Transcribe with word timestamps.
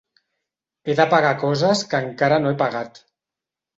He 0.89 0.95
de 1.01 1.05
pagar 1.11 1.33
coses 1.43 1.85
que 1.93 2.03
encara 2.07 2.43
no 2.47 2.55
he 2.55 2.59
pagat. 2.63 3.03